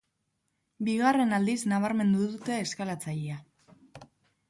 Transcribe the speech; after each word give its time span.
Bigarren 0.87 1.37
aldiz 1.39 1.57
nabarmedu 1.75 2.25
dute 2.35 2.59
eskalatzailea. 2.65 3.41